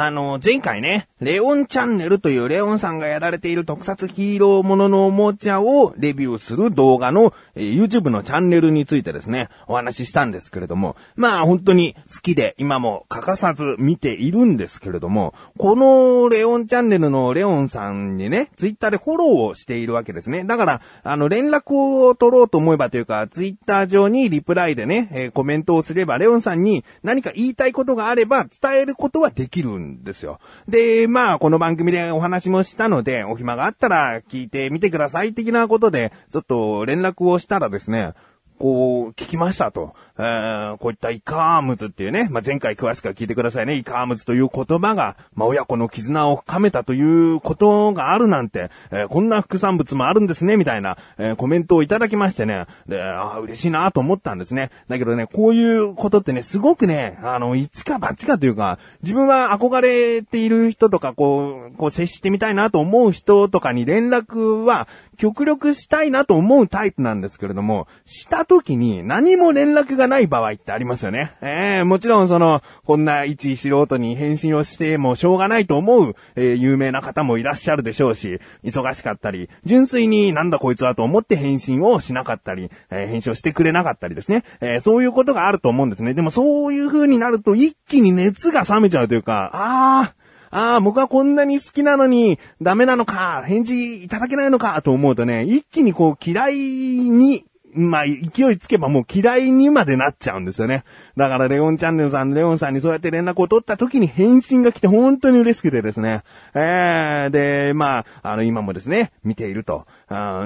[0.00, 20.44] あの、前回ね、レオンチャンネルというレオンさんがやられている特撮ヒーローもののおもちゃをレビューする動画の、え YouTube のチャンネルについてですね、お話ししたんですけれども、まあ本当に好きで今も欠かさず見ているんですけれども、このレオンチャンネルのレオンさんにね、Twitter でフォローをしているわけですね。
[20.44, 30.38] だから、あの、連絡を取ろうと思えばというか、Twitter 上にリプライでね、えコメントをすれば、レオンさんに何か言いたいことがあれば伝えることはできるんですよ。
[30.68, 38.12] で、まあ、この番組でお話もしたので、お暇があったら聞いてみてください的なことで、ちょっと連絡をしたらですね、
[38.58, 39.94] こう、聞きましたと。
[40.18, 43.74] えこういったイカームズっていうね、まあ、前回詳しくは聞いてくださいね。
[43.74, 52.66] イカームズという言葉が、まあ、親子の絆を深めたということがあるなんて、えーこんな副産物もあるんですね、みたいな、えーコメントをいただきましてね。
[52.86, 54.70] で、あ嬉しいなと思ったんですね。
[54.88, 71.32] だけどね、こういうことってね、すごくね、あの、一か八かというか、自分は憧れている人とか、こう、こう接してみたいなと思う人とかに連絡は、極力したいなと思うタイプなんですけれども、した時に何も連絡がない場合ってありますよね。
[71.40, 84.44] ええもちろんその、こんな一素人に返信をしてもしょうがないと思う、えー有名な方もいらっしゃるでしょうし、忙しかったり、純粋になんだこいつはと思って返信をしなかったり、えー返信をしてくれなかったりですね。
[84.60, 86.14] えーそういうことがあると思うんですね。
[86.14, 90.18] でもそういう風になると一気に熱が冷めちゃうというか、あー、
[90.50, 97.44] ああ、僕はこんなに好きなのに、ダメなのか、返事いただけないのか、と思うとね、一気にこう嫌いに、
[97.78, 100.84] まあ、勢いつけばもう嫌いにまでなっちゃうんですよね。
[101.16, 106.22] だから、レオンチャンネルさん、レオンさんにそうやって連絡を取った時に返信が来て本当に嬉しくてですね。
[106.54, 109.86] えー、で、まあ、あの、今もですね、見ていると。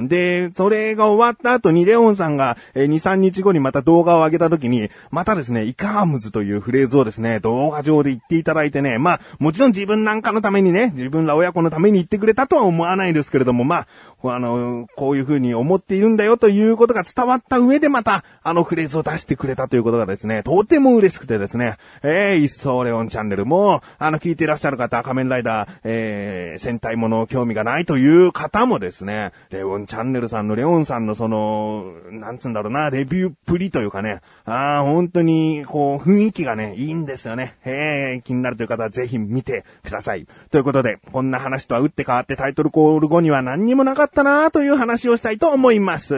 [0.07, 13.87] で、それが終わった後にレオンさんが、えー2、3日後にまた動画を上げた時に、またですね、イカームズというフレーズをですね、動画上で言っていただいてね、まあ、もちろん自分なんかのためにね、自分ら親子のために言ってくれたとは思わないですけれども、まあ、
[14.31, 37.55] あの、こういう風に思っているんだよということが伝わった上でまた、あのフレーズを出してくれたということがですね、とても嬉しくてですね、えー、一層レオンチャンネルも、あの、聞いていらっしゃる方、仮面ライダー、えー、戦隊もの興味がないという方もですね、レオンチャンネルさんのレオンさんのその、なんつうんだろうな、レビューっぷりというかね、ああ、本当に、こう、雰囲気がね、いいんですよね。
[37.65, 40.27] へえ、気になるという方はぜひ見てください。
[40.51, 46.13] ということで、こんな話とは打って変わってタイトルコール後には何にもなかったなという話をしたいと思います。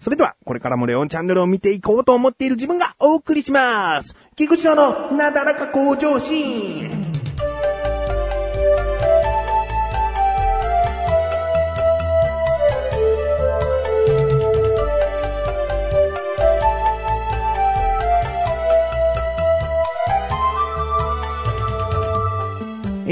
[0.00, 4.16] それでは、これからもレオンチャンネルを見ていこうと思っている自分がお送りします。
[4.34, 7.01] 菊池のなだらか向上心。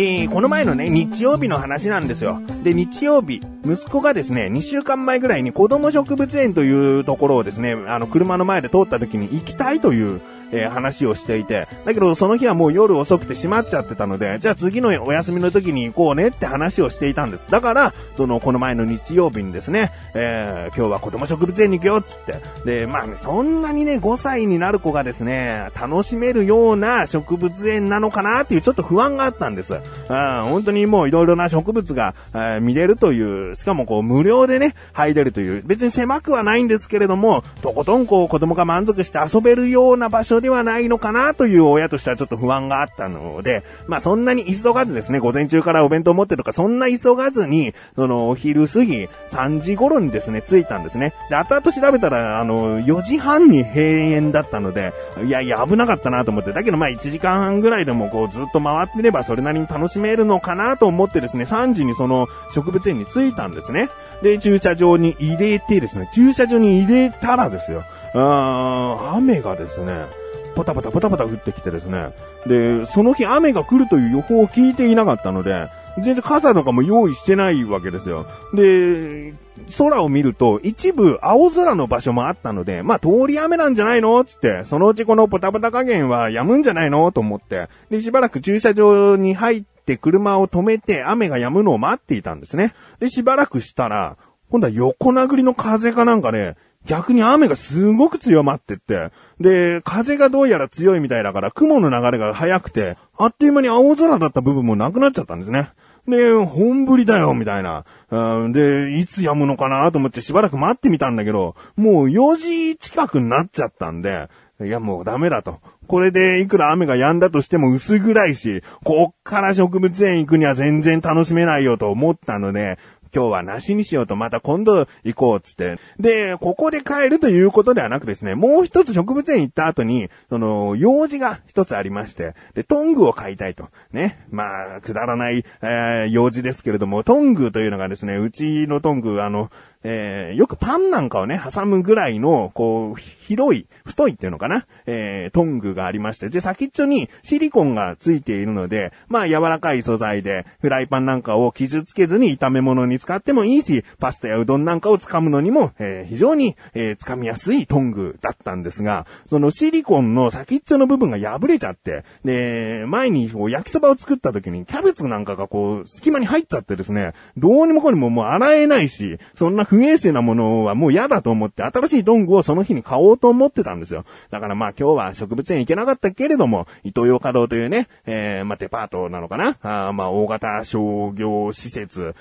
[0.03, 2.41] えー、この前のね、日曜日の話なんですよ。
[2.63, 10.23] で、日曜日、息子がですね、2週間前ぐらいに子供植物園というところをですね、あの、車の前で通った時に行きたいという、
[10.53, 17.47] えー話をしていて、だけどその日はもう夜遅くて閉まっちゃってたので、じゃあ次のお休みの時に行こうねって話をしていたんです。
[17.51, 22.37] だから、その、この前の日曜日にですね、えー今日は子供植物園に行くよっつって。
[22.65, 29.75] で、まあね、そんなにね、5歳になる子がですね、楽しめるような植物園なのかなっていうちょっと不安があったんです。
[29.75, 51.15] うん、本当にもういろいろな植物が、えー見れるという、しかもこう無料でね、入れるという、別に狭くはないんですけれども、とことんこう子供が満足して遊べるような場所ではないのかなという親としてはちょっと不安があったので、まあそんなに急がずですね、午前中からお弁当持ってるとか、そんな急がずに、そのお昼過ぎ3時頃にですね、着いたんですね。
[51.29, 54.93] で、後々調べたら、あの、4時半に閉園だったので、
[55.25, 63.89] いやいや危なかったなと思って、だけどまあ1時間半ぐらいでもこうずっと回ってればそれなりに楽しめるのかなと思ってですね、3時にその植物園に着いたんですね。
[64.23, 67.85] で、駐車場に入れてですね、駐車場に入れたらですよ、
[68.15, 70.07] あー雨がですね、
[70.55, 72.13] ポタポタポタポタ降ってきてですね。
[72.47, 78.27] で、その日雨が来るという予報を聞いていなかったので、全然傘とかも用意してないわけですよ。
[78.55, 79.35] で、
[79.77, 84.25] 空を見ると一部青空の場所もあったので、まあ通り雨なんじゃないの？
[84.25, 87.11] つって、そのうちこのポタポタ加減は止むんじゃないの？
[87.13, 92.73] と思って、で、しばらく駐車場に入って車を止めて雨が止むのを待っていたんですね。
[93.01, 94.17] で、しばらくしたら、
[94.49, 105.71] 今度は横殴りの風かなんかで、逆に雨がすごく強まってって、で、風がどうやら強いみたいだから雲の流れが速くて、あっという間に青空だった部分もなくなっちゃったんですね。
[106.09, 107.85] で、本降りだよ、みたいな。
[108.11, 114.29] うんで、いつ止むのかなと思ってしばらく待ってみたんだけど、もう4時近くになっちゃったんで、
[114.63, 115.61] いやもうダメだと。
[115.87, 122.79] これでいくら雨が止んだとしても薄暗いし、こっから植物園行くには全然楽しめないよと思ったので、
[123.15, 125.79] 今日はなしにしようと、また今度行こうっつって。
[125.99, 133.69] で、ここで帰るということではなくですね、もう一つ植物園行った後に、その、用事が一つありまして、で、トングを買いたいと。
[133.93, 134.27] ね。
[134.31, 139.51] まあ、くだらない、えー、用事ですけれども、トングというのがですね、うちのトング、あの、
[139.83, 144.67] えー、よくパンなんかをね、挟むぐらいの、こう、広い、太いっていうのかな？
[144.87, 174.05] えー、トングがありまして、で、先っちょにシリコンがついているので、まあ、柔らかい素材で、フライパンなんかを傷つけずに炒め物に使ってもいいし、パスタやうどんなんかを掴むのにも、えー、非常に、えー、掴みやすいトングだったんですが、そのシリコンの先っちょの部分が破れちゃって、で、前にこう焼きそばを作った時にキャベツなんかがこう、隙間に入っちゃってですね、どうにもこうにももう洗えないし、そんな不衛生なものはもう嫌だと思って、新しいトングをその日に買おうと思ってたんですよ。
[174.31, 179.59] だからまあ今日は植物園行けなかったけれども、伊東洋華堂というね、えー、まあデパートなのかな？
[179.63, 182.17] あまあ大型商業施設、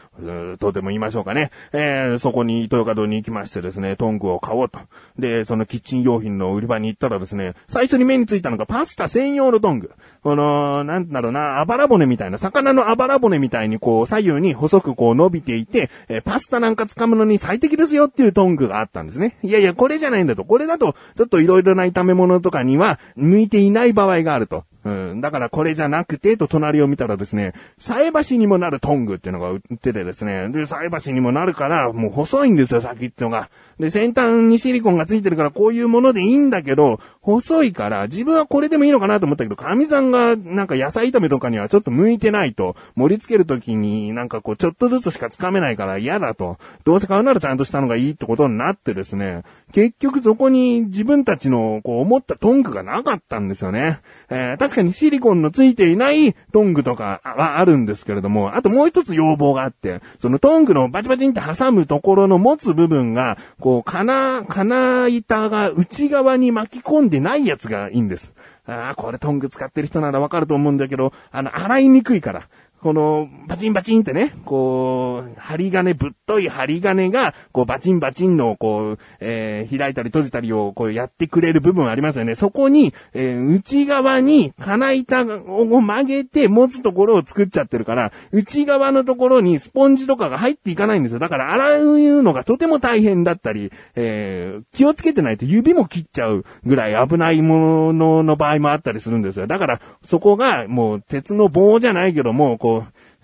[0.60, 1.50] とでも言いましょうかね。
[1.74, 4.78] えー、そこに伊東洋華堂に行きましてですね、トングを買おうと。
[5.18, 9.92] で、そのキッチン用品の売り場に行ったらですね、最初に目についたのがパスタ専用のトング。
[10.22, 19.38] この、なんだろうな、あばら骨みたいな、魚のあばら骨みたいにこう左右に細くこう伸びていて、えー、パスタなんか掴むのに最適ですよっていうトングがあったんですね。
[19.44, 20.46] いやいや、これじゃないんだと。
[20.46, 24.66] これだと、ちょっと色々な炒め物とかには、向いていない場合があると。
[24.90, 25.22] うん。
[25.22, 33.50] だからこれじゃなくて、と隣を見たらですね、菜箸にもなるトングっていうのが売っててですね、で、菜箸にもなるから、もう細いんですよ、先っちょが。
[33.80, 46.58] で、先端にシリコンがついてるからこういうものでいいんだけど、細いから自分はこれでもいいのかなと思ったけど、神さんがなんか野菜炒めとかにはちょっと向いてないと、盛り付けるときになんかこうちょっとずつしかつかめないから嫌だと。
[46.84, 54.00] どうせ買うならちゃんとしたのがいいってことになってですね、結局そこに自分たちのこう思ったトングがなかったんですよね。
[54.30, 68.34] えー、確かにシリコンのついていないトングとかはあるんですけれども、あともう一つ要望があって、そのトングのバチバチンって挟むところの持つ部分が、こう、金、金板が内側に巻き込んでないやつがいいんです。
[68.66, 72.48] ああ、これトング使ってる人ならわかると思うんだけど、あの、洗いにくいから。
[72.82, 82.36] この、バチンバチンってね、こう、針金、ぶっとい針金が、こう、バチンバチンの、こう、えー、開いたり閉じたりを、こう、やってくれる部分ありますよね。
[82.36, 91.20] そこに、えー、内側に、金板を曲げて持つところを作っちゃってるから、内側のところにスポンジとかが入っていかないんですよ。
[91.20, 99.48] だから、洗うのがとても大変だったり、えー、気をつけてないと指も切っちゃうぐらい危ないものの場合もあったりするんですよ。
[99.48, 102.69] だから、そこが、もう、鉄の棒じゃないけども、こう、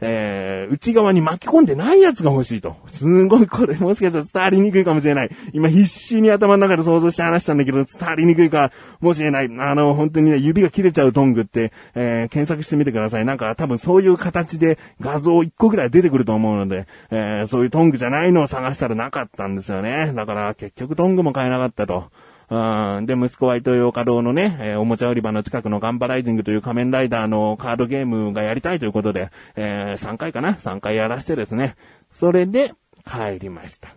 [0.01, 2.75] えー、内側に巻き込んでないやつが欲しいと。
[2.87, 5.29] すんごい、これもしかしたら伝わりにくいかもしれない。
[5.53, 9.45] 今必死に頭の中で想像して話したんだけど、伝わりにくいかもしれない。
[9.45, 13.25] あの、本当にね、指が切れちゃうトングって、えー、検索してみてください。
[13.25, 20.11] なんか多分そういう形で画像1個ぐらい出てくると思うので、えー、そういうトングじゃないのを探したらなかったんですよね。
[20.13, 22.11] だから結局トングも買えなかったと。
[22.49, 23.05] うん。
[23.05, 31.75] で、息子は糸洋華堂のね、えー、おもちゃ売り場の近くのガンバライジングという仮面ライダーのカードゲームがやりたいということで、えー、3回かな ?3 回やらせてですね。
[32.11, 32.73] それで、
[33.05, 33.89] 帰りました。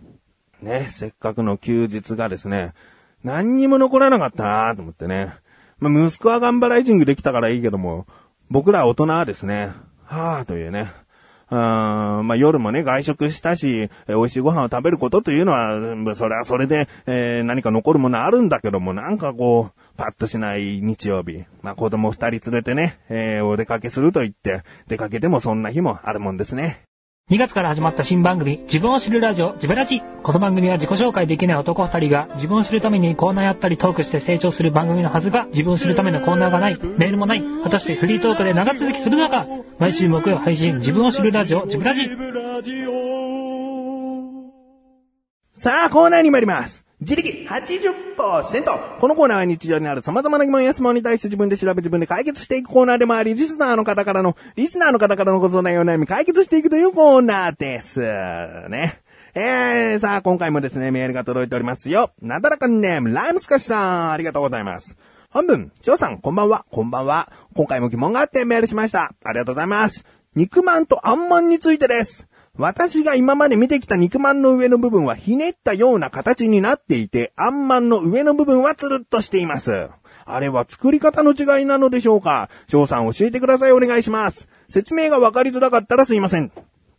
[0.61, 2.73] ね、せっかくの休日がですね、
[3.23, 5.33] 何にも残らなかったなと思ってね。
[5.79, 8.05] まあ、息子はガンバライジングできたからいいけども、
[8.49, 9.71] 僕ら大人はですね、
[10.05, 10.91] はぁというね、
[11.51, 21.43] うん、まあ、夜もね、外食したし、え美味しいご飯を食べることというのは、それはそれで、えー、何か残るものあるんだけども、なんかこう、パッとしない日曜日。
[21.61, 26.88] まあ、子供二人連れてね、えー、お出かけすると言って、出かけてもそんな日もあるもんですね。
[27.29, 30.01] 2月から始まった新番組、自分を知るラジオ、ジブラジ。
[30.23, 39.45] この番組は自己紹介できない男2人が自分を知るためにコーナーやったりトークして成長する番組のはずが、自分を知るためのコーナーがない、メールもない、果たしてフリートークで長続きするのか
[39.77, 42.09] 毎週木曜配信、自分を知るラジオ、ジブラジ。
[45.53, 46.88] さあ、コーナーに参ります。
[47.01, 57.99] 自力80%このコーナーは日常にある様々な疑問や質問に対して自分で調べ自分で解決していくコーナーでもあり、リスナーの方からの、リスナーの方からのご相談やお悩み解決していくというコーナーです。
[58.01, 59.01] ね。
[59.33, 62.11] えー、さあ、今回もですね、メールが届いておりますよ。
[62.21, 64.97] なだらかにネーム、ライムスカシさん、ありがとうございます。
[65.29, 67.31] 本文、翔さん、こんばんは、こんばんは。
[67.55, 69.13] 今回も疑問があってメールしました。
[69.23, 70.05] ありがとうございます。
[70.35, 72.27] 肉まんとあんまんについてです。
[72.59, 79.89] 私が今まで見てきた肉まんの上の部分はひねったような形になっていて、あんまんの上の部分はつるっとしています。
[80.25, 82.49] あれは作り方の違いなのでしょうか？
[82.67, 84.49] 翔さん教えてくださいお願いします。
[84.67, 86.51] 説明がわかりづらかったらすいません。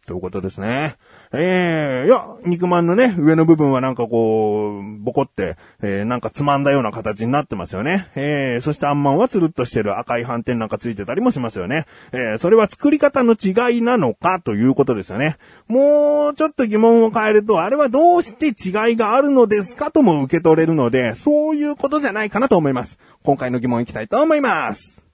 [0.06, 0.96] ということですね。
[1.32, 8.10] ええー、いや、肉まんのね、上の部分はなんかこう、ボコって、えー、なんかつまんだような形になってますよね。
[8.16, 11.86] えー、そしてあんまんはつるっとしてる赤い斑点なんかついてたりもしますよね。
[12.10, 15.36] えー、それは作り方の違いなのかということですよね。
[15.68, 22.98] もうちょっと疑問を変えると、あれはどうして違いがあるのですかとも受け取れるので、そういうことじゃないかなと思います。
[23.22, 25.04] 今回の疑問いきたいと思います。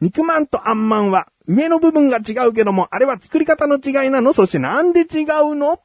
[0.00, 4.32] 肉まんとあんまんは上の部分が違うけども、あれは作り方の違いなの？
[4.32, 5.80] そしてなんで違うの？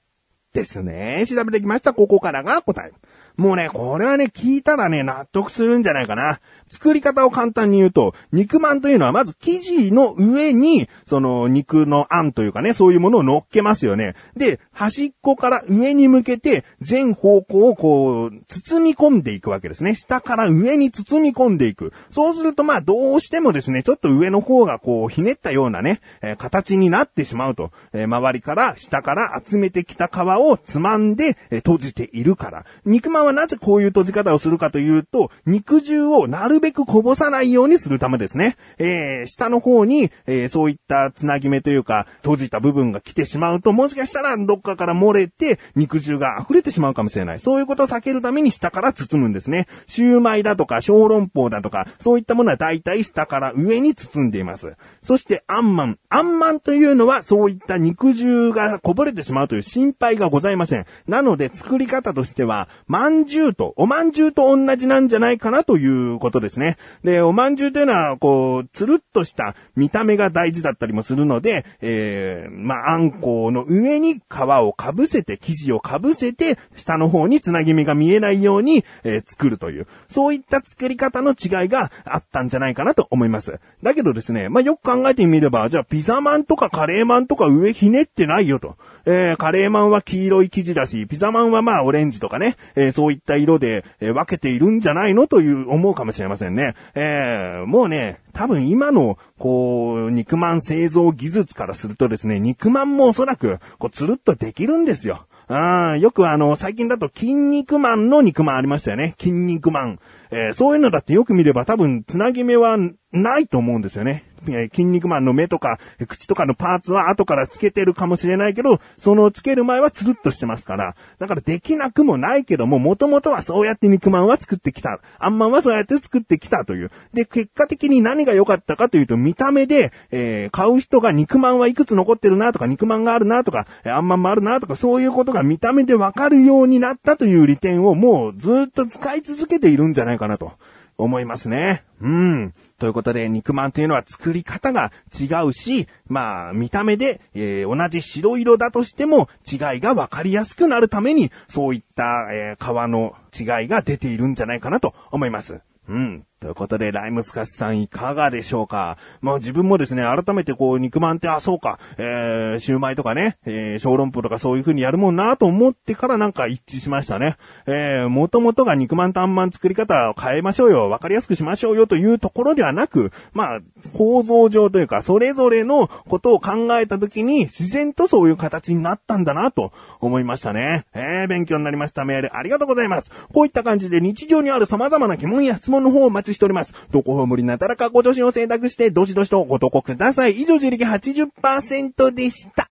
[0.53, 1.25] ですね。
[1.27, 1.93] 調べてきました。
[1.93, 2.93] ここからが答え。
[3.35, 6.39] もうね、これはね、聞いたらね、納得するんじゃないかな。
[6.69, 14.15] 作り方を簡単に言うと、肉まんというのはまず生地の上に、その肉のあんというかね、そういうものを乗っけますよね。
[14.35, 19.95] で、端っこから上に向けて全方向をこう、包み込んでいくわけですね。
[19.95, 21.93] 下から上に包み込んでいく。
[22.09, 27.71] そうするとまあどうしてもですね、ちょっと上の方がこう、ひねったようなね、えー、形になってしまうと。
[27.93, 32.65] えー、周りから下から集めてきた皮をつまんで、えー、閉じているから。
[32.85, 38.55] 肉まんはなぜこういう閉じ方をするかというと、肉汁をなるるべくこぼさないようにするためですね。
[38.77, 47.39] えー、下の方に、えー、そういったつなぎ目というか、閉じた部分が来てしまうと、もしかしたらどっかから漏れて、肉汁が溢れてしまうかもしれない。
[47.39, 49.67] そういうことを避けるために下から包むんですね。
[49.87, 54.73] シューマイだとか、小籠包だとか、そういったものは大体下から上に包んでいます。
[55.03, 55.99] そして、アンマン。
[56.09, 60.85] アンマンというのは、そういった肉汁がこぼれてしまうという心配がございません。
[61.07, 66.77] なので、作り方としては、まんじゅうと、おまんじゅうと同じなんじゃないかなということですですね。
[67.03, 83.59] で、おまんじゅうというのは、こう、つるっとした見た目が大事だったりもするので、えー、まあ、あんこうの上に皮をかぶせて、生地をかぶせて、下の方につなぎ目が見えないように、えー、作るという、そういった作り方の違いがあったんじゃないかなと思います。
[83.81, 88.77] だけどですね、まあ、よく考えてみれば、じゃあ、ピザマンとかカレーマンとか上ひねってないよと。
[89.05, 96.75] えー、カレーマンは黄色い生地だし、ピザマンはまあオレンジとかね、えー、そういった色で、えー、分けているんじゃないのという思うかもしれませんね。
[96.95, 105.25] えー、もうね、多分今の、こう、肉まん製造技術からするとですね、肉まんもおそらく、こう、つるっとできるんですよ。
[105.47, 109.13] ああ、よくあの、最近だと筋肉マンの肉まんありましたよね。
[109.19, 109.99] 筋肉マン。
[110.31, 112.77] えー、そういうのだってよく見れば多分、つなぎ目は
[113.11, 114.23] ないと思うんですよね。
[114.49, 124.99] え筋肉マンの目とか、口とかのパーツは後からつけてるかもしれないけど、そのつける前はつるっとしてますから、だからできなくもないけども、もともとはそうやって肉まんは作ってきた。
[125.19, 126.91] あんまんはそうやって作ってきたという。
[127.13, 140.53] で、結果的に何が良かったかというと、見た目で、えー、買う人が肉まんはいくつ残ってるなとか、肉まんがあるなとか、あんまんもあるなとか、そういうことが見た目でわかるようになったという利点をもうずっと使い続けているんじゃないかなと。
[140.97, 141.83] 思いますね。
[142.01, 142.53] うん。
[142.77, 155.61] ということで、肉まんというのは作り方が違うし、まあ、見た目で、えー、同じ白色だとしても違いがわかりやすくなるために、そういった、えー、皮の違いが出ているんじゃないかなと思います。
[155.87, 156.25] うん。
[156.39, 158.97] ということで、ライムスカスさんいかがでしょうか？
[159.21, 167.35] まあ自分もですね、改めてこう、肉まんって、あ、そうか、えー、シューマイとかね、えー、小籠包とかそういう風にやるもんなと思ってからなんか一致しましたね。
[167.67, 173.59] えー、元々が肉まんとんまん作り方を変えましょうよ、わかりやすくしましょうよというところではなく、まあ、
[173.93, 180.85] 構造上というか、それぞれのことを考えたときに、自然とそういう形になったんだなと思いましたね。
[180.93, 183.11] えー、勉強になりましたメールありがとうございます。
[183.33, 186.73] こういった感じで日常にある様々な疑問や質問の方をお待ちしております。
[186.91, 190.39] どこほ無理なたらかご助身を選択して、どしどしとご投稿ください。
[190.41, 192.69] 以上、自力80%でした。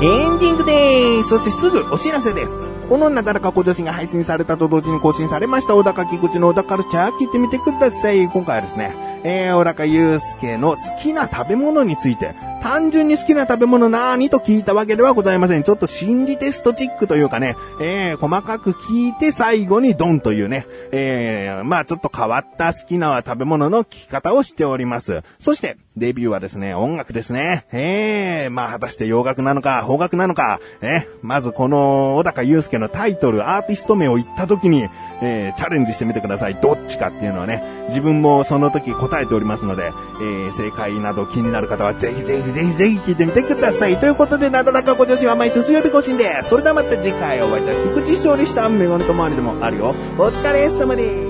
[0.00, 1.30] エンディングです。
[1.30, 2.56] そしてすぐお知らせです。
[2.88, 8.28] このなだらか小女子が配信されたと同時に更新されました小高菊池の小高カルチャー聞いてみてください。
[8.28, 8.94] 今回はですね、
[9.24, 15.62] えー、小高祐介の好きな食べ物について、単純に好きな食べ物なーにと聞いたわけではございません。
[15.62, 25.22] ちょっと心理テストチックというかね、えー、細かく聞いて最後にドンというね、えー、まあちょっと変わった好きな食べ物の聞き方をしております。
[25.40, 27.66] そして、デビューはですね、音楽ですね。
[27.72, 34.88] えー、まあ果たして洋楽なのか、邦楽なのか、えーまずこの小高祐介のタイトル、アーティスト名を言った時に、
[35.22, 36.54] えー、チャレンジしてみてください。
[36.56, 43.96] どっちかっていうのはね、自分もその時答えておりますので、えー、正解など気になる方はぜひぜひぜひぜひ聞いてみてください。
[43.96, 46.50] ということで、なだらかご女子は毎水曜日更新です。
[46.50, 49.94] それではまた次回お会いいたい菊池勝利したメガネと周りでもあるよ。
[50.18, 51.27] お疲れ様です。